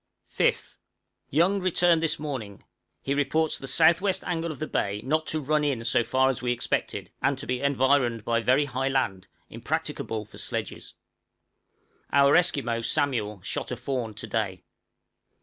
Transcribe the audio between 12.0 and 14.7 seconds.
Our Esquimaux, Samuel, shot a fawn to day.